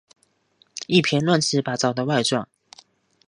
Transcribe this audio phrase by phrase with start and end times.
[0.87, 2.47] 一篇乱七八糟的外传